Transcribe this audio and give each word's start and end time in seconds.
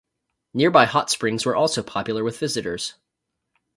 Nearby 0.55 0.85
hot 0.85 1.11
springs 1.11 1.45
were 1.45 1.55
also 1.55 1.83
popular 1.83 2.23
with 2.23 2.39
visitors. 2.39 2.95